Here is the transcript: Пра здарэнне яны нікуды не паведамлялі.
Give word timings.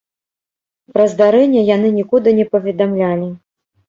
Пра 0.95 1.03
здарэнне 1.11 1.61
яны 1.75 1.91
нікуды 1.97 2.33
не 2.39 2.45
паведамлялі. 2.55 3.29